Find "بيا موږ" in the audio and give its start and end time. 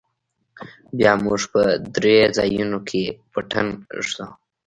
0.97-1.41